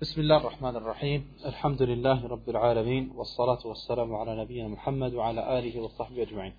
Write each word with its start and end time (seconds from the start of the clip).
بسم 0.00 0.20
الله 0.20 0.36
الرحمن 0.36 0.76
الرحيم 0.76 1.32
الحمد 1.44 1.82
لله 1.82 2.26
رب 2.26 2.48
العالمين 2.48 3.10
والصلاة 3.10 3.66
والسلام 3.66 4.14
على 4.14 4.42
نبينا 4.42 4.68
محمد 4.68 5.14
وعلى 5.14 5.58
آله 5.58 5.80
وصحبه 5.80 6.22
أجمعين 6.22 6.52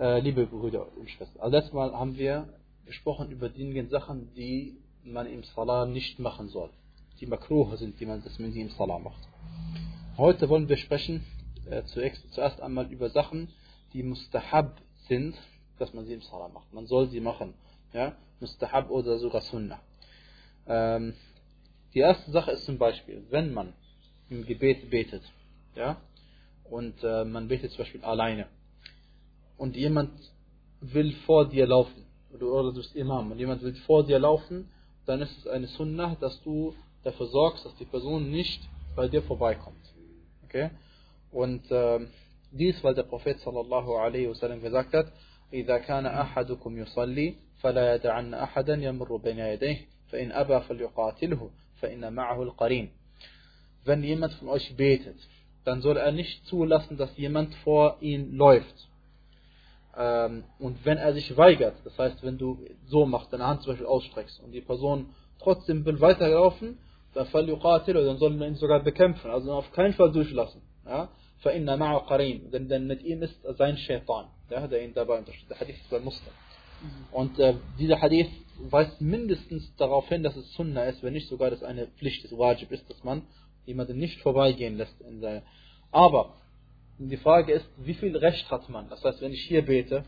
äh, 0.00 0.20
Liebe 0.20 0.46
Brüder 0.46 0.86
und 0.96 1.10
Schwestern, 1.10 1.42
also 1.42 1.56
letztes 1.56 1.72
Mal 1.74 1.92
haben 1.92 2.16
wir 2.16 2.48
gesprochen 2.86 3.30
über 3.30 3.48
diejenigen 3.48 3.88
Sachen, 3.88 4.32
die 4.34 4.78
man 5.04 5.26
im 5.26 5.42
Salah 5.42 5.86
nicht 5.86 6.18
machen 6.18 6.48
soll. 6.48 6.70
Die 7.20 7.26
Makruhe 7.26 7.76
sind, 7.76 8.00
die 8.00 8.06
man, 8.06 8.22
dass 8.24 8.38
man 8.38 8.52
die 8.52 8.62
im 8.62 8.70
Salah 8.70 8.98
macht. 8.98 9.22
Heute 10.16 10.48
wollen 10.48 10.68
wir 10.68 10.76
sprechen 10.76 11.24
äh, 11.70 11.82
zuerst, 11.84 12.32
zuerst 12.32 12.60
einmal 12.60 12.90
über 12.90 13.10
Sachen, 13.10 13.48
die 13.92 14.02
Mustahab 14.02 14.80
sind, 15.08 15.36
dass 15.78 15.92
man 15.94 16.06
sie 16.06 16.14
im 16.14 16.22
Salah 16.22 16.48
macht. 16.48 16.72
Man 16.72 16.86
soll 16.86 17.08
sie 17.08 17.20
machen. 17.20 17.54
Ja? 17.92 18.16
Mustahab 18.40 18.90
oder 18.90 19.18
sogar 19.18 19.42
Sunnah. 19.42 19.80
Ähm, 20.66 21.14
die 21.94 22.00
erste 22.00 22.30
Sache 22.30 22.52
ist 22.52 22.64
zum 22.64 22.78
Beispiel, 22.78 23.24
wenn 23.30 23.52
man 23.52 23.72
im 24.28 24.44
Gebet 24.46 24.90
betet, 24.90 25.22
ja, 25.74 25.96
und 26.64 26.94
äh, 27.02 27.24
man 27.24 27.48
betet 27.48 27.72
zum 27.72 27.84
Beispiel 27.84 28.04
alleine, 28.04 28.46
und 29.56 29.76
jemand 29.76 30.12
will 30.80 31.12
vor 31.26 31.48
dir 31.48 31.66
laufen, 31.66 32.06
oder, 32.32 32.46
oder 32.46 32.72
du 32.72 32.76
bist 32.76 32.94
Imam, 32.94 33.32
und 33.32 33.38
jemand 33.38 33.62
will 33.62 33.74
vor 33.86 34.04
dir 34.04 34.18
laufen, 34.18 34.70
dann 35.06 35.20
ist 35.20 35.36
es 35.38 35.46
eine 35.46 35.66
Sunnah, 35.66 36.16
dass 36.20 36.40
du 36.42 36.74
dafür 37.02 37.26
sorgst, 37.26 37.64
dass 37.64 37.74
die 37.76 37.84
Person 37.84 38.30
nicht 38.30 38.62
bei 38.94 39.08
dir 39.08 39.22
vorbeikommt. 39.22 39.76
Okay? 40.44 40.70
Und 41.32 41.70
äh, 41.70 42.06
dies, 42.52 42.82
weil 42.84 42.94
der 42.94 43.04
Prophet 43.04 43.38
sallallahu 43.40 43.94
alaihi 43.96 44.28
wasallam 44.28 44.60
gesagt 44.60 44.92
hat, 44.94 45.12
إذا 45.52 45.78
كان 45.78 46.06
أحدكم 46.06 46.78
يصلي 46.78 47.34
فلا 47.60 47.94
يدعن 47.94 48.34
أحدا 48.34 48.74
يمر 48.74 49.16
بين 49.16 49.38
يديه 49.38 49.86
فإن 50.08 50.32
أبى 50.32 50.60
فليقاتله 50.60 51.50
فإن 51.84 52.12
معه 52.12 52.42
القرين. 52.42 52.90
Wenn 53.84 54.02
jemand 54.04 54.34
von 54.34 54.48
euch 54.48 54.76
betet, 54.76 55.16
dann 55.64 55.80
soll 55.80 55.96
er 55.96 56.12
nicht 56.12 56.46
zulassen, 56.46 56.96
dass 56.96 57.16
jemand 57.16 57.54
vor 57.56 57.96
ihn 58.00 58.36
läuft. 58.36 58.88
Ähm, 59.96 60.44
und 60.58 60.84
wenn 60.84 60.98
er 60.98 61.12
sich 61.12 61.36
weigert, 61.36 61.76
das 61.84 61.98
heißt, 61.98 62.22
wenn 62.22 62.38
du 62.38 62.58
so 62.86 63.06
machst, 63.06 63.32
deine 63.32 63.46
Hand 63.46 63.62
zum 63.62 63.72
Beispiel 63.72 63.86
ausstreckst 63.86 64.40
und 64.40 64.52
die 64.52 64.60
Person 64.60 65.14
trotzdem 65.38 65.84
will 65.84 66.00
weiterlaufen, 66.00 66.78
dann 67.14 67.26
dann 67.32 68.18
soll 68.18 68.30
man 68.30 68.48
ihn 68.48 68.54
sogar 68.54 68.80
bekämpfen, 68.80 69.30
also 69.30 69.52
auf 69.52 69.72
keinen 69.72 69.94
Fall 69.94 70.12
durchlassen. 70.12 70.62
Ja? 70.86 71.08
فإن 71.40 71.78
معه 71.78 71.98
قرين, 71.98 72.50
denn, 72.50 72.68
denn 72.68 72.86
mit 72.86 73.02
ihm 73.02 73.22
ist 73.22 73.40
sein 73.56 73.76
Shaitan, 73.78 74.26
ja, 74.50 74.66
der 74.66 74.84
ihn 74.84 74.92
dabei 74.94 75.18
unterstützt. 75.18 75.50
Der 75.50 75.58
Hadith 75.60 75.76
ist 75.76 75.90
bei 75.90 76.00
Muslim. 76.00 76.32
Und 77.11 77.39
äh, 77.39 77.55
dieser 77.79 78.01
Hadith 78.01 78.29
weist 78.59 79.01
mindestens 79.01 79.75
darauf 79.75 80.07
hin, 80.09 80.23
dass 80.23 80.35
es 80.35 80.53
Sunnah 80.53 80.85
ist, 80.85 81.03
wenn 81.03 81.13
nicht 81.13 81.27
sogar, 81.27 81.49
dass 81.49 81.63
eine 81.63 81.87
Pflicht 81.87 82.23
ist, 82.23 82.37
Wajib 82.37 82.71
ist, 82.71 82.89
dass 82.89 83.03
man 83.03 83.23
jemanden 83.65 83.97
nicht 83.97 84.19
vorbeigehen 84.21 84.77
lässt. 84.77 84.99
In 85.01 85.19
seine. 85.19 85.43
Aber 85.91 86.35
die 86.97 87.17
Frage 87.17 87.53
ist, 87.53 87.67
wie 87.77 87.93
viel 87.93 88.15
Recht 88.15 88.49
hat 88.49 88.69
man? 88.69 88.89
Das 88.89 89.03
heißt, 89.03 89.21
wenn 89.21 89.33
ich 89.33 89.43
hier 89.43 89.65
bete, 89.65 90.05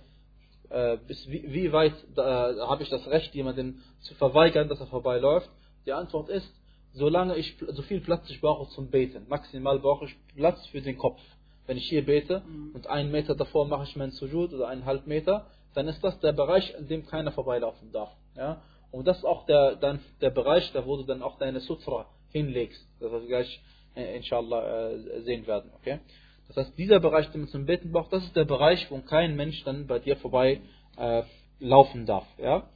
äh, 0.70 0.98
bis 1.08 1.28
wie, 1.30 1.44
wie 1.52 1.72
weit 1.72 1.96
äh, 2.16 2.22
habe 2.22 2.84
ich 2.84 2.90
das 2.90 3.06
Recht, 3.08 3.34
jemanden 3.36 3.84
zu 4.02 4.14
verweigern, 4.16 4.70
dass 4.70 4.80
er 4.80 4.88
vorbeiläuft? 4.88 5.50
Die 5.86 5.94
Antwort 5.94 6.30
ist, 6.30 6.50
solange 6.94 7.36
ich 7.36 7.56
so 7.68 7.81
viel 7.84 8.02
Platz 8.02 8.30
ich 8.30 8.42
brauche 8.42 8.70
zum 8.72 8.90
Beten. 8.90 9.26
Maximal 9.28 9.80
brauche 9.80 10.06
ich 10.06 10.16
Platz 10.36 10.66
für 10.68 10.81
den 10.81 10.98
Kopf. 10.98 11.22
Wenn 11.66 11.78
ich 11.78 11.90
hier 11.90 12.06
bete 12.06 12.44
Mhm. 12.48 12.72
und 12.74 12.88
einen 12.88 13.12
Meter 13.12 13.36
davor 13.36 13.68
mache 13.68 13.84
ich 13.84 13.96
meinen 13.96 14.12
Sujud 14.12 14.54
oder 14.54 14.70
eineinhalb 14.70 15.06
Meter, 15.06 15.48
dann 15.78 15.88
ist 15.88 16.03
das 16.03 16.20
der 16.22 16.33
Bereich, 16.33 16.73
in 16.80 16.88
dem 16.88 17.06
keiner 17.06 17.31
vorbeilaufen 17.31 17.92
darf. 17.92 18.09
Ja? 18.36 18.64
Und 18.89 19.08
das 19.08 19.17
ist 19.20 19.25
auch 19.25 19.45
der, 19.45 19.75
dann, 19.75 20.00
der 20.22 20.31
Bereich, 20.31 20.72
da 20.73 20.88
wo 20.88 20.97
du 20.97 21.03
dann 21.03 21.22
auch 21.22 21.38
deine 21.38 21.59
Sutra 21.59 22.08
hinlegst, 22.31 22.84
das 23.00 23.11
wir 23.11 23.28
gleich 23.28 23.61
äh, 23.95 24.17
inshallah 24.17 24.89
äh, 24.89 25.22
sehen 25.22 25.45
werden. 25.45 25.69
Okay? 25.75 26.00
Das 26.47 26.58
heißt, 26.58 26.78
dieser 26.80 27.00
Bereich, 27.00 27.30
den 27.30 27.42
man 27.42 27.50
zum 27.50 27.67
Beten 27.67 27.92
braucht, 27.92 28.11
das 28.11 28.23
ist 28.23 28.36
der 28.36 28.45
Bereich, 28.45 28.89
wo 28.89 28.97
kein 29.02 29.36
Mensch 29.36 29.63
dann 29.66 29.85
bei 29.85 30.00
dir 30.00 30.18
vorbei 30.18 30.62
äh, 30.97 31.22
laufen 31.59 32.07
darf. 32.07 32.25
Ja? 32.40 32.68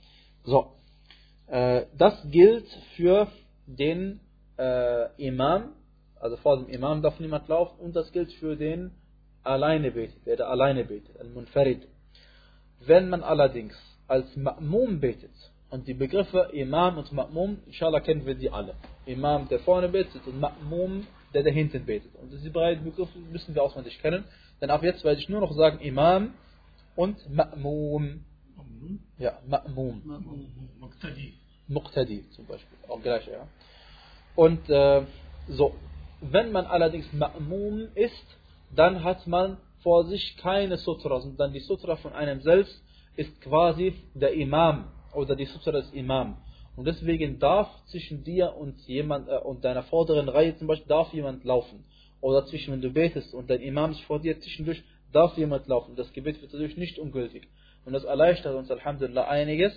So. 0.44 0.74
Äh, 1.48 1.88
das 1.98 2.22
gilt 2.30 2.68
für 2.96 3.28
den 3.66 4.20
Imam, 5.18 5.74
also 6.20 6.38
vor 6.38 6.58
dem 6.58 6.70
Imam 6.70 7.02
darf 7.02 7.20
niemand 7.20 7.48
laufen, 7.48 7.80
und 7.80 7.96
das 7.96 8.12
gilt 8.12 8.32
für 8.34 8.56
den 8.56 8.92
alleine 9.42 9.90
betet, 9.90 10.24
der 10.28 10.38
da 10.38 10.50
alleine 10.50 10.86
betet, 10.86 11.20
al-Munfarid. 11.20 11.88
Wenn 12.86 13.10
man 13.10 13.24
allerdings 13.24 13.76
als 14.08 14.28
Ma'mum 14.36 15.00
betet 15.00 15.32
und 15.70 15.88
die 15.88 15.94
Begriffe 15.94 16.50
Imam 16.54 16.98
und 16.98 17.12
Ma'mum, 17.14 17.58
inshallah 17.68 18.00
kennen 18.00 18.26
wir 18.26 18.36
die 18.36 18.50
alle. 18.50 18.76
Imam, 19.06 19.48
der 19.48 19.60
vorne 19.60 19.90
betet 19.90 20.26
und 20.26 20.42
Ma'mum, 20.42 21.04
der 21.34 21.44
der 21.44 21.54
hinten 21.54 21.86
betet. 21.86 22.14
Und 22.16 22.32
diese 22.32 22.50
beiden 22.50 22.84
Begriffe 22.84 23.18
müssen 23.20 23.54
wir 23.56 23.64
auswendig 23.64 24.00
kennen. 24.02 24.26
Denn 24.60 24.70
ab 24.70 24.84
jetzt 24.84 25.04
werde 25.04 25.20
ich 25.20 25.30
nur 25.30 25.42
noch 25.42 25.54
sagen 25.54 25.80
Imam 25.80 26.34
und 26.96 27.18
Ma'mum. 27.30 28.20
Ja, 29.18 29.40
Ma'mum. 29.48 30.02
Muqtadi. 30.80 31.34
Muqtadi 31.68 32.30
zum 32.32 32.46
Beispiel. 32.48 32.78
Auch 32.90 33.02
gleich, 33.02 33.28
ja. 33.28 33.48
Und 34.36 34.70
äh, 34.70 35.04
so. 35.48 35.76
Wenn 36.20 36.52
man 36.52 36.66
allerdings 36.66 37.08
Ma'mum 37.14 37.94
ist, 37.96 38.26
dann 38.76 39.04
hat 39.04 39.26
man 39.28 39.58
vor 39.84 40.06
sich 40.06 40.38
keine 40.38 40.78
Sutra, 40.78 41.20
sondern 41.20 41.54
die 41.54 41.60
Sutra 41.60 41.96
von 41.96 42.14
einem 42.14 42.42
selbst 42.42 42.84
ist 43.16 43.42
quasi 43.42 43.96
der 44.14 44.34
Imam 44.34 44.92
oder 45.14 45.36
die 45.36 45.46
Sutra 45.46 45.72
des 45.72 45.92
Imam. 45.92 46.38
Und 46.76 46.86
deswegen 46.86 47.40
darf 47.40 47.68
zwischen 47.88 48.24
dir 48.24 48.56
und 48.56 48.80
jemand 48.88 49.28
äh, 49.28 49.38
und 49.38 49.64
deiner 49.64 49.84
vorderen 49.84 50.30
Reihe 50.30 50.56
zum 50.58 50.68
Beispiel 50.68 50.88
darf 50.88 51.14
jemand 51.14 51.44
laufen. 51.44 51.84
Oder 52.22 52.46
zwischen 52.46 52.74
wenn 52.74 52.82
du 52.82 52.92
betest 52.92 53.34
und 53.34 53.50
dein 53.50 53.62
Imam 53.62 53.92
ist 53.92 54.02
vor 54.02 54.20
dir 54.20 54.40
zwischendurch 54.40 54.82
darf 55.12 55.38
jemand 55.38 55.68
laufen. 55.68 55.96
Das 55.96 56.12
Gebet 56.14 56.42
wird 56.42 56.54
dadurch 56.54 56.78
nicht 56.78 56.98
ungültig. 56.98 57.48
Und 57.86 57.94
das 57.94 58.04
erleichtert 58.04 58.56
uns 58.56 58.72
Alhamdulillah 58.72 59.28
einiges. 59.28 59.74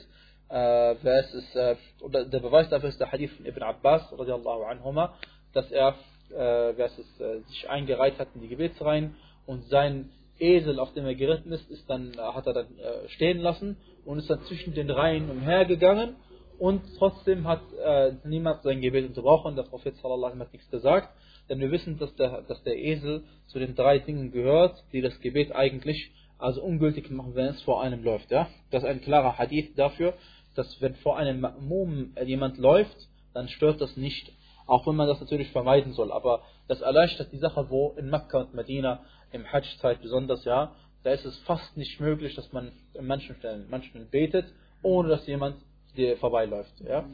Äh, 0.50 0.93
ist, 0.93 1.56
äh, 1.56 1.76
oder 2.00 2.26
der 2.26 2.41
Beweis 2.41 2.69
dafür 2.69 2.91
ist 2.91 3.00
der 3.00 3.10
Hadith 3.10 3.32
von 3.32 3.47
Ibn 3.47 3.62
Abbas 3.62 4.12
anhuma, 4.12 5.14
dass 5.53 5.70
er 5.72 5.97
äh, 6.31 6.72
es 6.82 7.20
äh, 7.20 7.41
sich 7.48 7.69
eingereiht 7.69 8.19
hat 8.19 8.28
in 8.34 8.43
die 8.43 8.48
Gebetsreihen 8.48 9.16
und 9.47 9.65
sein 9.69 10.10
Esel, 10.38 10.78
auf 10.81 10.93
dem 10.94 11.06
er 11.06 11.15
geritten 11.15 11.53
ist, 11.53 11.71
ist 11.71 11.88
dann, 11.88 12.12
äh, 12.15 12.19
hat 12.19 12.47
er 12.47 12.55
dann 12.55 12.78
äh, 12.78 13.09
stehen 13.09 13.38
lassen 13.38 13.77
und 14.05 14.19
ist 14.19 14.28
dann 14.28 14.43
zwischen 14.43 14.75
den 14.75 14.91
Reihen 14.91 15.31
umhergegangen 15.31 16.16
und 16.59 16.82
trotzdem 16.99 17.47
hat 17.47 17.62
äh, 17.84 18.12
niemand 18.25 18.62
sein 18.62 18.81
Gebet 18.81 19.06
unterbrochen. 19.06 19.56
Der 19.56 19.62
Prophet 19.65 19.97
sallallahu 19.97 20.38
hat 20.38 20.53
nichts 20.53 20.71
gesagt, 20.71 21.09
denn 21.49 21.60
wir 21.60 21.71
wissen, 21.71 21.99
dass 21.99 22.15
der, 22.16 22.43
dass 22.43 22.62
der 22.65 22.77
Esel 22.77 23.25
zu 23.47 23.59
den 23.59 23.75
drei 23.75 23.99
Dingen 23.99 24.32
gehört, 24.32 24.82
die 24.93 25.00
das 25.00 25.19
Gebet 25.21 25.53
eigentlich 25.53 26.12
also 26.38 26.62
ungültig 26.62 27.11
machen, 27.11 27.34
wenn 27.34 27.47
es 27.47 27.62
vor 27.62 27.82
einem 27.82 28.03
läuft. 28.03 28.31
Ja? 28.31 28.49
Das 28.71 28.82
ist 28.82 28.88
ein 28.88 29.00
klarer 29.00 29.38
Hadith 29.38 29.75
dafür, 29.76 30.15
dass 30.55 30.81
wenn 30.81 30.94
vor 30.97 31.16
einem 31.16 31.44
Ma'mum 31.44 32.22
jemand 32.25 32.59
läuft, 32.59 32.97
dann 33.32 33.49
stört 33.49 33.81
das 33.81 33.97
nicht. 33.97 34.32
Auch 34.66 34.87
wenn 34.87 34.97
man 34.97 35.09
das 35.09 35.21
natürlich 35.21 35.50
vermeiden 35.50 35.93
soll. 35.93 36.11
Aber 36.11 36.43
das 36.69 36.81
erleichtert 36.81 37.32
die 37.32 37.38
Sache, 37.38 37.66
wo 37.69 37.94
in 37.99 38.09
Mekka 38.09 38.41
und 38.41 38.55
Medina 38.55 39.00
im 39.34 39.50
Hajj-Zeit 39.50 40.00
besonders, 40.00 40.45
ja, 40.45 40.72
da 41.03 41.11
ist 41.11 41.25
es 41.25 41.37
fast 41.41 41.77
nicht 41.77 42.00
möglich, 42.00 42.34
dass 42.34 42.50
man 42.53 42.72
in 42.95 43.06
manchen 43.06 43.37
Stellen, 43.37 43.65
in 43.65 43.71
manchen 43.71 43.91
Stellen 43.91 44.09
betet, 44.11 44.47
ohne 44.83 45.11
dass 45.11 45.27
jemand 45.27 45.56
dir 45.97 46.17
vorbeiläuft. 46.17 46.81
Ja? 46.81 47.05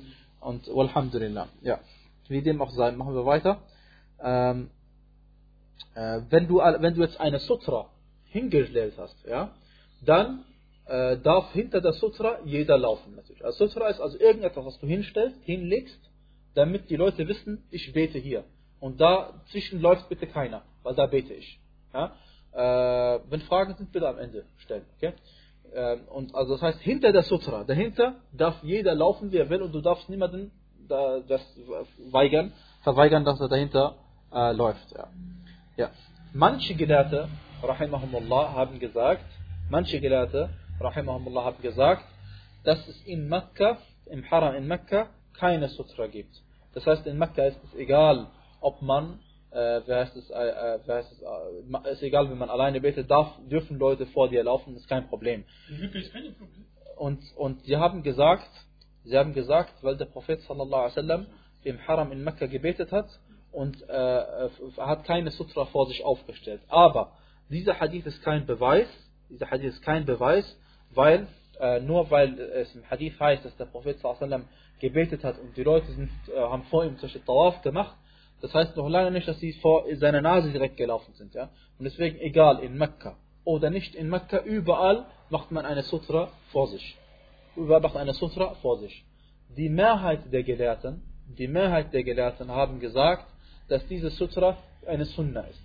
Und 0.41 0.69
Alhamdulillah. 0.69 1.49
Ja. 1.63 1.81
Wie 2.29 2.43
dem 2.43 2.63
auch 2.63 2.71
sei, 2.71 2.93
machen 2.93 3.15
wir 3.15 3.27
weiter. 3.27 3.63
Ähm, 4.23 4.71
äh, 5.95 6.21
wenn, 6.29 6.47
du, 6.47 6.59
wenn 6.59 6.95
du 6.95 7.01
jetzt 7.03 7.19
eine 7.19 7.41
Sutra 7.41 7.91
hingestellt 8.27 8.95
hast, 8.97 9.17
ja, 9.27 9.51
dann 10.03 10.45
äh, 10.87 11.19
darf 11.19 11.53
hinter 11.53 11.81
der 11.81 11.95
Sutra 11.95 12.39
jeder 12.45 12.79
laufen 12.79 13.17
natürlich. 13.17 13.45
Also 13.45 13.67
Sutra 13.67 13.89
ist 13.89 14.01
also 14.01 14.19
irgendetwas, 14.19 14.65
was 14.65 14.79
du 14.79 14.87
hinstellst, 14.87 15.37
hinlegst, 15.43 16.01
damit 16.55 16.91
die 16.91 16.97
Leute 16.97 17.27
wissen, 17.27 17.65
ich 17.71 17.93
bete 17.93 18.19
hier. 18.19 18.45
Und 18.79 19.01
dazwischen 19.01 19.81
läuft 19.81 20.09
bitte 20.09 20.27
keiner, 20.27 20.63
weil 20.85 20.95
da 20.95 21.07
bete 21.07 21.35
ich. 21.35 21.61
Ja? 21.93 22.13
Äh, 22.53 23.21
wenn 23.29 23.41
Fragen 23.43 23.75
sind, 23.77 23.93
bitte 23.93 24.09
am 24.09 24.19
Ende 24.19 24.45
stellen. 24.59 24.85
Okay? 24.97 25.15
Ähm, 25.75 26.01
und 26.09 26.35
also 26.35 26.55
das 26.55 26.63
heißt, 26.63 26.81
hinter 26.81 27.13
der 27.13 27.23
Sutra, 27.23 27.65
dahinter 27.65 28.17
darf 28.33 28.63
jeder 28.63 28.95
laufen, 28.95 29.31
wie 29.33 29.39
er 29.39 29.49
will, 29.49 29.63
und 29.63 29.73
du 29.73 29.81
darfst 29.81 30.09
niemanden 30.09 30.51
da, 30.89 31.21
das 31.21 31.41
weigern, 32.11 32.53
verweigern, 32.83 33.25
dass 33.25 33.41
er 33.41 33.49
dahinter 33.49 33.95
äh, 34.33 34.53
läuft. 34.53 34.91
Ja. 34.93 35.09
Ja. 35.77 35.91
Manche 36.33 36.75
Gelehrte, 36.75 37.29
rahimahumullah, 37.63 38.53
haben 38.53 38.79
gesagt, 38.79 39.25
manche 39.69 40.01
Gelehrte, 40.01 40.51
rahimahumullah, 40.81 41.45
haben 41.45 41.63
gesagt, 41.63 42.05
dass 42.65 42.87
es 42.89 43.01
in 43.05 43.29
Mekka, 43.29 43.79
im 44.07 44.29
Haram 44.31 44.55
in 44.55 44.67
Mekka, 44.67 45.09
keine 45.35 45.69
Sutra 45.69 46.07
gibt. 46.07 46.35
Das 46.75 46.87
heißt, 46.87 47.07
in 47.07 47.19
Mekka 47.19 47.45
ist 47.45 47.59
es 47.65 47.79
egal, 47.79 48.27
ob 48.61 48.83
man, 48.83 49.21
äh, 49.53 49.81
wer 49.87 49.99
heißt 50.01 50.17
es, 50.17 50.31
äh, 50.31 50.35
äh, 50.35 50.79
wer 50.87 50.97
heißt 50.97 51.13
es, 51.13 51.23
äh, 51.23 51.27
ma- 51.69 51.81
ist 51.89 52.03
egal, 52.03 52.31
wenn 52.31 52.39
man 52.39 52.51
alleine 52.51 52.81
betet, 52.81 53.11
darf, 53.11 53.29
dürfen 53.51 53.79
Leute 53.79 54.07
vor 54.07 54.29
dir 54.29 54.43
laufen, 54.45 54.77
ist 54.77 54.89
kein 54.89 55.09
Problem. 55.09 55.45
Und, 56.97 57.21
und 57.37 57.63
sie 57.65 57.77
haben 57.77 58.03
gesagt, 58.03 58.49
sie 59.05 59.17
haben 59.17 59.33
gesagt, 59.33 59.73
weil 59.83 59.97
der 59.97 60.05
Prophet 60.07 60.41
sallallahu 60.43 60.83
alaihi 60.83 60.97
wasallam 60.97 61.27
im 61.65 61.79
Haram 61.89 62.13
in 62.13 62.23
Mekka 62.23 62.47
gebetet 62.47 62.93
hat 62.93 63.09
und 63.53 63.83
äh, 63.89 64.23
hat 64.79 65.05
keine 65.05 65.31
Sutra 65.31 65.65
vor 65.67 65.87
sich 65.87 66.05
aufgestellt. 66.05 66.61
Aber 66.69 67.13
dieser 67.49 67.81
Hadith 67.81 68.07
ist 68.07 68.23
kein 68.23 68.47
Beweis, 68.47 68.87
dieser 69.29 69.51
Hadith 69.51 69.75
ist 69.75 69.83
kein 69.83 70.05
Beweis, 70.05 70.45
weil 70.95 71.27
äh, 71.59 71.81
nur 71.81 72.11
weil 72.11 72.39
es 72.39 72.75
im 72.75 72.89
Hadith 72.89 73.19
heißt, 73.19 73.45
dass 73.45 73.57
der 73.57 73.67
Prophet 73.67 73.99
sallam 74.01 74.45
gebetet 74.81 75.25
hat 75.25 75.39
und 75.39 75.57
die 75.57 75.63
Leute 75.63 75.91
sind, 75.93 76.11
äh, 76.35 76.39
haben 76.39 76.63
vor 76.65 76.85
ihm 76.85 76.97
zum 76.99 77.03
Beispiel 77.09 77.23
Tawaf 77.23 77.61
gemacht, 77.63 77.97
das 78.41 78.55
heißt 78.55 78.77
noch 78.77 78.89
lange 78.89 79.11
nicht, 79.11 79.29
dass 79.29 79.39
sie 79.39 79.53
vor 79.55 79.85
seiner 79.97 80.21
Nase 80.23 80.51
direkt 80.51 80.77
gelaufen 80.77 81.13
sind. 81.15 81.35
Ja? 81.35 81.51
Und 81.79 81.85
deswegen, 81.85 82.19
egal, 82.21 82.61
in 82.61 82.77
Mekka 82.77 83.17
oder 83.45 83.71
nicht 83.71 83.95
in 83.95 84.09
Mekka, 84.09 84.43
überall 84.43 85.07
macht 85.29 85.51
man 85.51 85.67
eine 85.67 85.83
Sutra 85.83 86.29
vor 86.51 86.69
sich. 86.69 86.97
Überall 87.57 87.81
macht 87.81 87.97
eine 87.97 88.15
Sutra 88.15 88.55
vor 88.63 88.79
sich. 88.79 89.05
Die 89.57 89.69
Mehrheit 89.69 90.33
der 90.33 90.43
Gelehrten, 90.43 91.03
die 91.27 91.49
Mehrheit 91.49 91.93
der 91.93 92.03
Gelehrten 92.03 92.51
haben 92.51 92.81
gesagt, 92.81 93.27
dass 93.69 93.87
diese 93.87 94.11
Sutra 94.11 94.57
eine 94.87 95.05
Sunna 95.05 95.43
ist. 95.43 95.63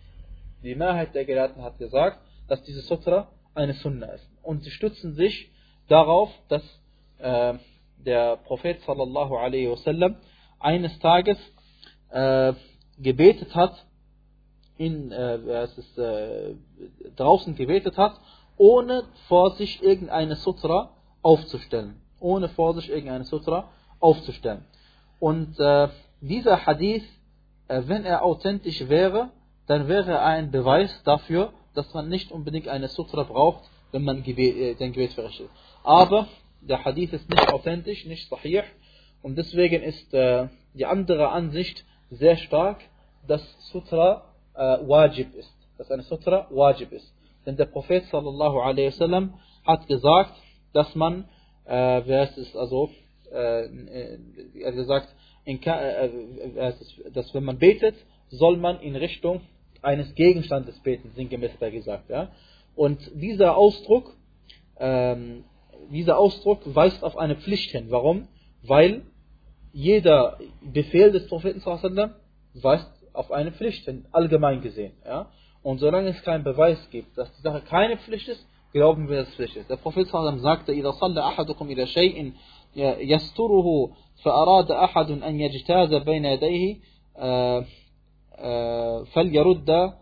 Die 0.63 0.75
Mehrheit 0.75 1.13
der 1.15 1.25
Gelehrten 1.25 1.61
hat 1.63 1.77
gesagt, 1.77 2.19
dass 2.47 2.61
diese 2.63 2.81
Sutra 2.81 3.29
eine 3.53 3.73
Sunna 3.73 4.07
ist. 4.07 4.27
Und 4.41 4.63
sie 4.63 4.71
stützen 4.71 5.13
sich 5.13 5.49
darauf, 5.87 6.31
dass 6.49 6.63
äh, 7.19 7.53
der 7.97 8.37
Prophet 8.37 8.81
sallallahu 8.81 9.35
alaihi 9.37 9.69
wasallam 9.69 10.17
eines 10.59 10.97
Tages 10.99 11.37
äh, 12.15 12.53
gebetet 12.97 13.53
hat, 13.55 13.85
in, 14.77 15.11
äh, 15.11 15.35
es 15.63 15.77
ist, 15.77 15.97
äh, 15.97 16.55
draußen 17.15 17.55
gebetet 17.55 17.97
hat, 17.97 18.19
ohne 18.57 19.03
vor 19.27 19.51
sich 19.51 19.83
irgendeine 19.83 20.35
Sutra 20.37 20.91
aufzustellen. 21.21 21.95
Ohne 22.19 22.47
vor 22.49 22.73
sich 22.73 22.89
irgendeine 22.89 23.25
Sutra 23.25 23.69
aufzustellen. 23.99 24.63
Und 25.19 25.59
äh, 25.59 25.89
dieser 26.21 26.65
Hadith, 26.65 27.03
äh, 27.67 27.81
wenn 27.85 28.05
er 28.05 28.23
authentisch 28.23 28.87
wäre, 28.87 29.31
dann 29.67 29.87
wäre 29.89 30.11
er 30.11 30.25
ein 30.25 30.51
Beweis 30.51 30.91
dafür, 31.03 31.51
dass 31.73 31.93
man 31.93 32.07
nicht 32.07 32.31
unbedingt 32.31 32.69
eine 32.69 32.87
Sutra 32.87 33.23
braucht, 33.23 33.69
wenn 33.91 34.03
man 34.03 34.23
Gebet, 34.23 34.55
äh, 34.55 34.75
den 34.75 34.93
Gebet 34.93 35.13
verrichtet. 35.13 35.49
Aber 35.83 36.27
der 36.61 36.85
Hadith 36.85 37.11
ist 37.11 37.29
nicht 37.29 37.51
authentisch, 37.51 38.05
nicht 38.05 38.29
sahih. 38.29 38.63
Und 39.21 39.37
deswegen 39.37 39.83
ist 39.83 40.13
äh, 40.13 40.47
die 40.73 40.85
andere 40.85 41.29
Ansicht 41.29 41.83
sehr 42.09 42.37
stark, 42.37 42.79
dass 43.27 43.41
Sutra 43.71 44.23
äh, 44.53 44.59
wajib 44.87 45.33
ist. 45.35 45.53
Dass 45.77 45.91
eine 45.91 46.03
Sutra 46.03 46.47
wajib 46.49 46.91
ist. 46.91 47.13
Denn 47.45 47.57
der 47.57 47.65
Prophet 47.65 48.05
sallallahu 48.05 48.59
alaihi 48.59 48.87
wasallam 48.87 49.35
hat 49.65 49.87
gesagt, 49.87 50.33
dass 50.73 50.93
man, 50.95 51.25
äh, 51.65 52.01
wer 52.05 52.37
ist 52.37 52.55
also, 52.55 52.89
äh, 53.31 53.67
er 54.59 54.67
hat 54.67 54.75
gesagt, 54.75 55.15
in, 55.45 55.61
äh, 55.61 56.05
äh, 56.07 56.73
dass 57.13 57.33
wenn 57.33 57.43
man 57.43 57.59
betet, 57.59 57.95
soll 58.29 58.57
man 58.57 58.79
in 58.79 58.95
Richtung 58.95 59.41
eines 59.81 60.13
Gegenstandes 60.15 60.79
beten, 60.79 61.11
sinngemäß 61.15 61.51
er 61.59 61.71
gesagt. 61.71 62.09
Ja? 62.09 62.31
Und 62.75 62.99
dieser 63.13 63.55
Ausdruck, 63.55 64.15
ähm, 64.79 65.45
dieser 65.91 66.17
Ausdruck 66.17 66.61
weist 66.65 67.03
auf 67.03 67.17
eine 67.17 67.35
Pflicht 67.35 67.71
hin. 67.71 67.87
Warum? 67.89 68.27
Weil 68.63 69.03
jeder 69.74 70.38
Befehl 70.60 71.12
des 71.12 71.28
Propheten 71.28 71.62
weist 72.54 72.90
auf 73.12 73.30
eine 73.30 73.52
Pflicht 73.52 73.84
hin, 73.84 74.06
allgemein 74.12 74.60
gesehen. 74.60 74.92
Ja? 75.04 75.30
Und 75.62 75.78
solange 75.78 76.08
es 76.10 76.22
keinen 76.22 76.44
Beweis 76.44 76.78
gibt, 76.90 77.16
dass 77.16 77.32
die 77.36 77.42
Sache 77.42 77.60
keine 77.62 77.98
Pflicht 77.98 78.28
ist, 78.28 78.44
glauben 78.72 79.08
wir, 79.08 79.18
dass 79.18 79.28
es 79.28 79.34
Pflicht 79.34 79.56
ist. 79.56 79.70
Der 79.70 79.76
Prophet 79.76 80.08
sagte, 80.08 80.72
إذا 80.72 80.90
صلى 80.90 81.20
أحدكم 81.20 81.70
إلى 81.70 81.86
شيء 81.86 82.32
يستره 82.76 83.90
فأراد 84.22 84.70
أحد 84.70 85.10
أن 85.10 85.40
يجتاز 85.40 85.94
بين 85.94 86.24
يديه 86.24 86.76
فليرد 89.14 89.92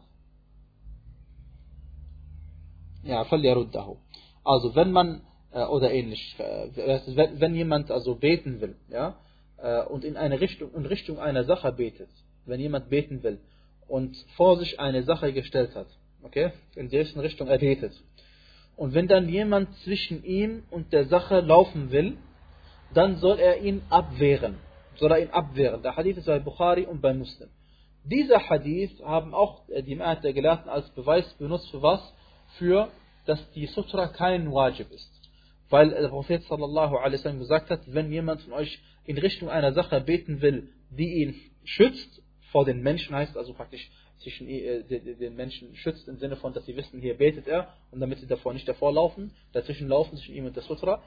ja, 3.05 3.25
فليرده. 3.25 3.97
Also 4.45 4.75
wenn 4.75 4.93
man 4.93 5.23
äh, 5.53 5.65
oder 5.65 5.91
ähnlich, 5.93 6.37
äh, 6.39 7.17
wenn, 7.17 7.41
wenn 7.41 7.55
jemand 7.55 7.91
also 7.91 8.15
beten 8.17 8.61
will, 8.61 8.77
ja, 8.91 9.17
äh, 9.58 9.84
und 9.84 10.04
in 10.04 10.18
eine 10.18 10.40
Richtung 10.40 10.74
in 10.74 10.86
Richtung 10.86 11.20
einer 11.20 11.44
Sache 11.44 11.72
betet, 11.72 12.10
wenn 12.46 12.60
jemand 12.60 12.90
beten 12.90 13.24
will 13.24 13.40
und 13.88 14.16
vor 14.36 14.58
sich 14.58 14.80
eine 14.80 15.04
Sache 15.04 15.34
gestellt 15.34 15.76
hat, 15.76 15.88
okay, 16.24 16.52
in 16.76 16.90
dessen 16.90 17.20
Richtung 17.20 17.48
er 17.48 17.60
betet. 17.60 17.94
Und 18.76 18.94
wenn 18.94 19.08
dann 19.08 19.30
jemand 19.30 19.76
zwischen 19.84 20.24
ihm 20.24 20.64
und 20.72 20.94
der 20.94 21.06
Sache 21.06 21.42
laufen 21.42 21.92
will, 21.92 22.18
dann 22.94 23.18
soll 23.18 23.40
er 23.40 23.62
ihn 23.62 23.82
abwehren. 23.90 24.58
Soll 24.96 25.12
er 25.12 25.20
ihn 25.20 25.30
abwehren. 25.30 25.82
Der 25.84 25.96
Hadith 25.96 26.18
ist 26.18 26.26
bei 26.26 26.40
Bukhari 26.40 26.86
und 26.86 27.02
bei 27.02 27.14
Muslim. 27.14 27.50
Dieser 28.04 28.50
Hadith 28.50 29.02
haben 29.04 29.34
auch 29.34 29.62
die 29.68 29.96
Mehrheit 29.96 30.24
der 30.24 30.34
Gelehrten 30.34 30.70
als 30.70 30.90
Beweis 30.92 31.32
benutzt 31.36 31.70
für 31.72 31.82
was? 31.82 32.14
Für, 32.58 32.90
dass 33.26 33.40
die 33.52 33.68
Sutra 33.68 34.08
kein 34.08 34.52
Wajib 34.52 34.92
ist. 34.92 35.10
Weil 35.70 35.90
der 35.90 36.10
Prophet 36.10 36.44
sallallahu 36.44 36.98
alaihi 36.98 37.20
wasallam 37.20 37.40
gesagt 37.40 37.70
hat, 37.70 37.82
wenn 37.88 38.12
jemand 38.12 38.42
von 38.42 38.54
euch 38.54 38.80
in 39.06 39.18
Richtung 39.18 39.50
einer 39.50 39.74
Sache 39.74 40.00
beten 40.02 40.42
will, 40.42 40.70
die 40.90 41.22
ihn 41.22 41.36
schützt 41.64 42.22
vor 42.52 42.66
den 42.66 42.82
Menschen, 42.82 43.16
heißt 43.16 43.38
also 43.38 43.54
praktisch 43.54 43.90
zwischen 44.20 44.48
äh, 44.48 44.84
den 44.84 45.36
Menschen 45.36 45.76
schützt 45.76 46.08
im 46.08 46.18
Sinne 46.18 46.36
von, 46.36 46.54
dass 46.54 46.66
sie 46.66 46.76
wissen, 46.76 47.02
hier 47.02 47.18
betet 47.18 47.48
er 47.48 47.74
und 47.92 48.00
damit 48.00 48.20
sie 48.20 48.28
davor 48.28 48.54
nicht 48.54 48.68
davor 48.68 48.94
laufen, 48.94 49.32
dazwischen 49.52 49.88
laufen 49.88 50.18
zwischen 50.18 50.36
ihm 50.36 50.46
und 50.46 50.56
der 50.56 50.64
Sutra, 50.64 51.02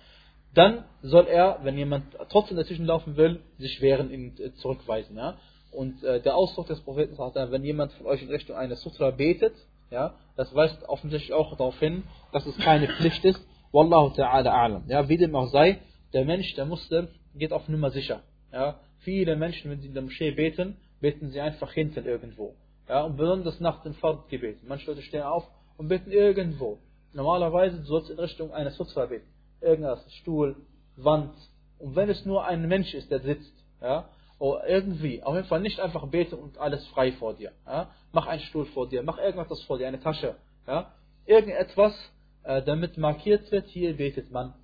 dann 0.54 0.84
soll 1.02 1.26
er, 1.26 1.60
wenn 1.62 1.76
jemand 1.76 2.04
trotzdem 2.31 2.56
dazwischen 2.56 2.87
laufen 2.87 3.16
will, 3.16 3.40
sich 3.58 3.81
wehren, 3.81 4.10
ihn 4.10 4.34
äh, 4.38 4.52
zurückweisen. 4.54 5.16
Ja? 5.16 5.38
Und 5.70 6.02
äh, 6.02 6.20
der 6.20 6.37
Ausdruck 6.37 6.66
des 6.66 6.81
Propheten 6.81 7.14
sagt, 7.14 7.37
wenn 7.37 7.64
jemand 7.64 7.93
von 7.93 8.06
euch 8.06 8.22
in 8.22 8.28
Richtung 8.28 8.56
einer 8.56 8.76
Sutra 8.76 9.10
betet, 9.10 9.54
ja, 9.90 10.14
das 10.37 10.52
weist 10.54 10.82
offensichtlich 10.88 11.32
auch 11.32 11.56
darauf 11.56 11.78
hin, 11.78 12.02
dass 12.32 12.44
es 12.46 12.56
keine 12.58 12.88
Pflicht 12.88 13.25
ist. 13.25 13.46
Wallahu 13.72 14.08
ta'ala 14.14 14.50
a'lam. 14.50 14.82
Ja, 14.88 15.08
wie 15.08 15.16
dem 15.16 15.37
auch 15.37 15.48
sei, 15.48 15.78
der 16.12 16.25
Mensch, 16.25 16.54
der 16.54 16.64
Muslim, 16.64 17.08
geht 17.38 17.53
auf 17.53 17.69
Nummer 17.69 17.91
sicher. 17.91 18.23
Ja, 18.53 18.81
viele 19.00 19.37
Menschen, 19.37 19.71
wenn 19.71 19.81
sie 19.81 19.88
in 19.88 19.94
der 19.94 20.03
Moschee 20.03 20.31
beten, 20.31 20.77
beten 21.00 21.31
sie 21.31 21.41
einfach 21.41 21.73
hinten 21.73 22.06
irgendwo. 22.06 22.55
Ja, 22.88 23.03
und 23.03 23.17
besonders 23.17 23.61
nach 23.61 23.83
dem 23.83 23.94
Fardgebet. 23.94 24.62
Manche 24.67 24.87
Leute 24.91 25.03
stehen 25.03 25.23
auf 25.23 25.47
und 25.77 25.88
beten 25.88 26.12
irgendwo. 26.12 26.79
Normalerweise 27.12 27.83
sollst 27.83 28.09
du 28.09 28.12
in 28.12 28.19
Richtung 28.21 28.53
einer 28.53 28.71
Sutra 28.71 29.06
beten. 29.06 29.27
Irgendwas, 29.61 30.05
Stuhl, 30.15 30.56
Wand. 30.97 31.35
Und 31.79 31.97
wenn 31.97 32.09
es 32.09 32.25
nur 32.25 32.44
ein 32.44 32.67
Mensch 32.69 32.94
ist, 32.94 33.11
der 33.11 33.21
sitzt, 33.21 33.53
ja, 33.81 34.09
oder 34.39 34.69
irgendwie, 34.69 35.23
auf 35.23 35.35
jeden 35.35 35.47
Fall 35.49 35.61
nicht 35.61 35.81
einfach 35.81 36.06
beten 36.09 36.35
und 36.35 36.59
alles 36.59 36.87
frei 36.89 37.13
vor 37.13 37.34
dir. 37.34 37.53
Ja. 37.67 37.91
Mach 38.13 38.27
einen 38.27 38.43
Stuhl 38.43 38.67
vor 38.67 38.89
dir, 38.89 39.03
mach 39.03 39.19
irgendwas 39.19 39.63
vor 39.63 39.79
dir, 39.79 39.89
eine 39.89 40.01
Tasche. 40.01 40.37
Ja. 40.67 40.93
Irgendetwas, 41.25 41.94
äh, 42.43 42.63
damit 42.63 42.99
markiert 42.99 43.51
wird, 43.51 43.67
hier 43.69 43.96
betet 43.96 44.31
man. 44.31 44.55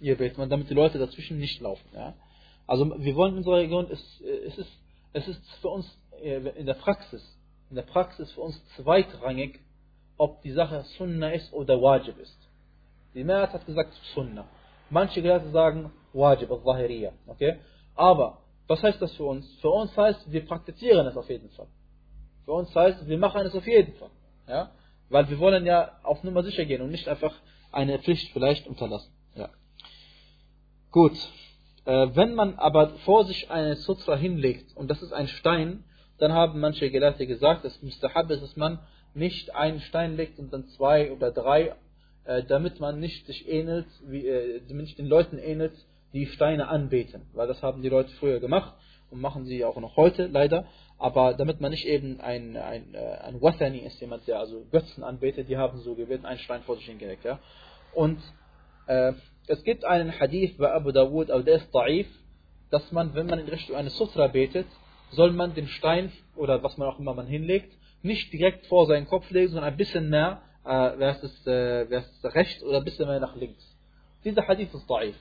Betet 0.00 0.38
man, 0.38 0.48
damit 0.48 0.70
die 0.70 0.74
Leute 0.74 0.98
dazwischen 0.98 1.38
nicht 1.38 1.60
laufen. 1.60 1.88
Ja. 1.94 2.14
Also 2.66 2.90
wir 2.98 3.14
wollen 3.16 3.32
in 3.32 3.38
unserer 3.38 3.58
Region, 3.58 3.88
es, 3.90 4.20
es, 4.46 4.58
ist, 4.58 4.70
es 5.12 5.28
ist 5.28 5.50
für 5.60 5.68
uns 5.68 5.98
äh, 6.22 6.36
in 6.56 6.66
der 6.66 6.74
Praxis, 6.74 7.22
in 7.68 7.76
der 7.76 7.82
Praxis 7.82 8.30
für 8.32 8.40
uns 8.40 8.62
zweitrangig, 8.76 9.60
ob 10.16 10.42
die 10.42 10.52
Sache 10.52 10.84
Sunna 10.96 11.30
ist 11.30 11.52
oder 11.52 11.80
Wajib 11.80 12.18
ist. 12.18 12.36
Die 13.14 13.24
Mehrheit 13.24 13.52
hat 13.52 13.66
gesagt 13.66 13.92
Sunna. 14.14 14.46
Manche 14.90 15.22
Gelehrte 15.22 15.50
sagen 15.50 15.90
Wajib, 16.12 16.50
al-Zahiriyya. 16.50 17.12
Okay? 17.26 17.58
Aber, 17.94 18.38
was 18.66 18.82
heißt 18.82 19.00
das 19.00 19.12
für 19.14 19.24
uns? 19.24 19.46
Für 19.60 19.70
uns 19.70 19.96
heißt, 19.96 20.30
wir 20.30 20.46
praktizieren 20.46 21.06
es 21.06 21.16
auf 21.16 21.28
jeden 21.28 21.50
Fall. 21.50 21.66
Für 22.44 22.52
uns 22.52 22.74
heißt, 22.74 23.08
wir 23.08 23.18
machen 23.18 23.42
es 23.46 23.54
auf 23.54 23.66
jeden 23.66 23.94
Fall. 23.94 24.10
Ja? 24.46 24.70
Weil 25.08 25.28
wir 25.28 25.38
wollen 25.38 25.66
ja 25.66 25.98
auf 26.02 26.22
Nummer 26.22 26.42
sicher 26.42 26.64
gehen 26.64 26.82
und 26.82 26.90
nicht 26.90 27.08
einfach 27.08 27.34
eine 27.72 27.98
Pflicht 27.98 28.32
vielleicht 28.32 28.66
unterlassen. 28.66 29.12
Ja. 29.34 29.48
Gut. 30.90 31.12
Äh, 31.84 32.08
wenn 32.14 32.34
man 32.34 32.56
aber 32.56 32.90
vor 33.04 33.24
sich 33.24 33.50
eine 33.50 33.76
Sutra 33.76 34.16
hinlegt 34.16 34.76
und 34.76 34.90
das 34.90 35.02
ist 35.02 35.12
ein 35.12 35.28
Stein, 35.28 35.84
dann 36.18 36.32
haben 36.32 36.60
manche 36.60 36.90
Gelehrte 36.90 37.26
gesagt, 37.26 37.64
dass 37.64 37.80
Mustahab 37.82 38.30
ist, 38.30 38.42
dass 38.42 38.56
man 38.56 38.80
nicht 39.14 39.54
einen 39.54 39.80
Stein 39.80 40.16
legt 40.16 40.38
und 40.38 40.52
dann 40.52 40.66
zwei 40.68 41.12
oder 41.12 41.30
drei, 41.30 41.74
äh, 42.24 42.42
damit 42.42 42.80
man 42.80 42.98
nicht 42.98 43.26
sich 43.26 43.48
ähnelt, 43.48 43.86
wie, 44.06 44.26
äh, 44.26 44.60
nicht 44.68 44.98
den 44.98 45.06
Leuten 45.06 45.38
ähnelt, 45.38 45.72
die 46.12 46.26
Steine 46.26 46.68
anbeten. 46.68 47.22
Weil 47.34 47.46
das 47.46 47.62
haben 47.62 47.82
die 47.82 47.88
Leute 47.88 48.10
früher 48.14 48.40
gemacht 48.40 48.74
und 49.10 49.20
machen 49.20 49.44
sie 49.46 49.64
auch 49.64 49.76
noch 49.78 49.96
heute 49.96 50.26
leider. 50.26 50.66
Aber 50.98 51.34
damit 51.34 51.60
man 51.60 51.70
nicht 51.70 51.86
eben 51.86 52.20
ein, 52.20 52.56
ein, 52.56 52.94
ein 52.96 53.40
Wathani 53.40 53.78
ist, 53.78 54.00
jemand, 54.00 54.26
der 54.26 54.40
also 54.40 54.66
Götzen 54.70 55.02
anbetet, 55.04 55.48
die 55.48 55.56
haben 55.56 55.78
so 55.78 55.94
gewählt, 55.94 56.24
einen 56.24 56.40
Stein 56.40 56.62
vor 56.62 56.76
sich 56.76 56.86
hingelegt. 56.86 57.24
Ja? 57.24 57.38
Und 57.94 58.20
äh, 58.86 59.12
es 59.46 59.62
gibt 59.64 59.84
einen 59.84 60.18
Hadith 60.18 60.56
bei 60.58 60.72
Abu 60.72 60.92
Dawud, 60.92 61.30
aber 61.30 61.42
der 61.42 61.56
ist 61.56 61.74
da'if, 61.74 62.06
dass 62.70 62.92
man, 62.92 63.14
wenn 63.14 63.26
man 63.26 63.38
in 63.38 63.48
Richtung 63.48 63.76
eines 63.76 63.96
Sutra 63.96 64.28
betet, 64.28 64.66
soll 65.10 65.32
man 65.32 65.54
den 65.54 65.66
Stein 65.66 66.12
oder 66.36 66.62
was 66.62 66.76
man 66.78 66.88
auch 66.88 66.98
immer 66.98 67.14
man 67.14 67.26
hinlegt, 67.26 67.72
nicht 68.02 68.32
direkt 68.32 68.66
vor 68.66 68.86
seinen 68.86 69.06
Kopf 69.06 69.28
legen, 69.30 69.48
sondern 69.48 69.72
ein 69.72 69.76
bisschen 69.76 70.08
mehr, 70.08 70.42
äh, 70.64 70.92
wer 70.96 71.22
ist, 71.22 71.46
äh, 71.46 71.90
wer 71.90 72.00
ist 72.00 72.24
rechts 72.24 72.62
oder 72.62 72.78
ein 72.78 72.84
bisschen 72.84 73.08
mehr 73.08 73.20
nach 73.20 73.34
links. 73.36 73.64
Dieser 74.24 74.46
Hadith 74.46 74.72
ist 74.72 74.88
da'if. 74.88 75.14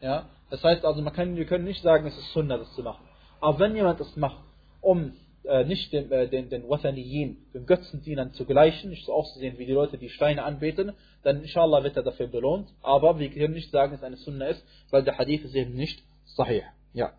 Ja? 0.00 0.28
Das 0.50 0.62
heißt 0.62 0.84
also, 0.84 1.02
man 1.02 1.12
kann, 1.12 1.36
wir 1.36 1.44
können 1.44 1.64
nicht 1.64 1.82
sagen, 1.82 2.06
es 2.06 2.16
ist 2.16 2.32
Sunnah, 2.32 2.58
das 2.58 2.72
zu 2.74 2.82
machen. 2.82 3.04
Aber 3.40 3.58
wenn 3.58 3.76
jemand 3.76 4.00
es 4.00 4.16
macht, 4.16 4.42
um 4.80 5.12
äh, 5.46 5.64
nicht 5.64 5.92
dem, 5.92 6.10
äh, 6.12 6.28
den, 6.28 6.48
den 6.48 6.68
Wathaniyin, 6.68 7.38
den 7.54 7.66
Götzendienern 7.66 8.32
zu 8.32 8.44
gleichen, 8.44 8.90
nicht 8.90 9.04
so 9.04 9.12
auszusehen 9.12 9.58
wie 9.58 9.66
die 9.66 9.72
Leute, 9.72 9.98
die 9.98 10.08
Steine 10.08 10.44
anbeten, 10.44 10.92
dann 11.22 11.42
inshallah 11.42 11.82
wird 11.82 11.96
er 11.96 12.02
dafür 12.02 12.26
belohnt. 12.28 12.68
Aber 12.82 13.18
wir 13.18 13.30
können 13.30 13.54
nicht 13.54 13.70
sagen, 13.70 13.92
dass 13.92 14.00
es 14.00 14.06
eine 14.06 14.16
Sunna 14.16 14.48
ist, 14.48 14.64
weil 14.90 15.04
der 15.04 15.18
Hadith 15.18 15.44
ist 15.44 15.54
eben 15.54 15.74
nicht 15.74 16.02
sahih. 16.24 16.62
Ja. 16.92 17.12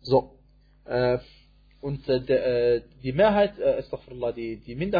So. 0.00 0.38
Äh, 0.84 1.18
und 1.80 2.08
äh, 2.08 2.76
äh, 2.76 2.82
die 3.02 3.12
Mehrheit, 3.12 3.58
äh, 3.58 3.82
die, 4.36 4.56
die 4.58 4.74
Minderheit, 4.76 4.90